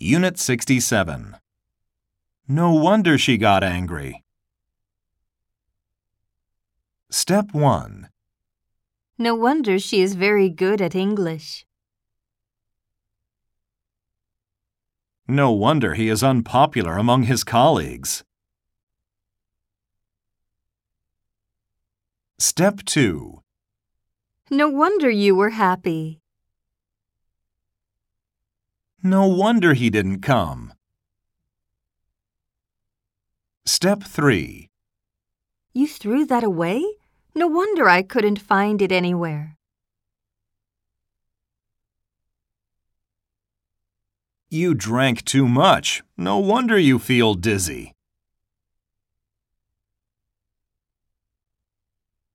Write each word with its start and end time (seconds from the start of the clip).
Unit 0.00 0.38
67. 0.38 1.36
No 2.46 2.72
wonder 2.72 3.18
she 3.18 3.36
got 3.36 3.64
angry. 3.64 4.22
Step 7.10 7.52
1. 7.52 8.08
No 9.18 9.34
wonder 9.34 9.76
she 9.80 10.00
is 10.00 10.14
very 10.14 10.50
good 10.50 10.80
at 10.80 10.94
English. 10.94 11.66
No 15.26 15.50
wonder 15.50 15.94
he 15.94 16.08
is 16.08 16.22
unpopular 16.22 16.96
among 16.96 17.24
his 17.24 17.42
colleagues. 17.42 18.22
Step 22.38 22.84
2. 22.84 23.42
No 24.48 24.68
wonder 24.68 25.10
you 25.10 25.34
were 25.34 25.50
happy. 25.50 26.20
No 29.02 29.26
wonder 29.28 29.74
he 29.74 29.90
didn't 29.90 30.22
come. 30.22 30.72
Step 33.64 34.02
3. 34.02 34.68
You 35.72 35.86
threw 35.86 36.26
that 36.26 36.42
away? 36.42 36.84
No 37.34 37.46
wonder 37.46 37.88
I 37.88 38.02
couldn't 38.02 38.40
find 38.40 38.82
it 38.82 38.90
anywhere. 38.90 39.56
You 44.50 44.74
drank 44.74 45.24
too 45.24 45.46
much. 45.46 46.02
No 46.16 46.38
wonder 46.38 46.78
you 46.78 46.98
feel 46.98 47.34
dizzy. 47.34 47.92